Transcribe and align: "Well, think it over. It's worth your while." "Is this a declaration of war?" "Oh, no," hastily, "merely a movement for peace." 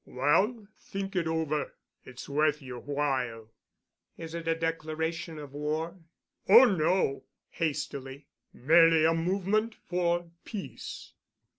"Well, 0.07 0.65
think 0.79 1.15
it 1.15 1.27
over. 1.27 1.75
It's 2.05 2.27
worth 2.27 2.59
your 2.59 2.79
while." 2.79 3.51
"Is 4.17 4.31
this 4.31 4.47
a 4.47 4.55
declaration 4.55 5.37
of 5.37 5.53
war?" 5.53 5.99
"Oh, 6.49 6.65
no," 6.65 7.25
hastily, 7.51 8.25
"merely 8.51 9.05
a 9.05 9.13
movement 9.13 9.75
for 9.75 10.31
peace." 10.43 11.13